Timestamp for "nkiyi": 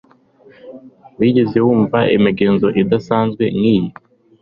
3.57-3.91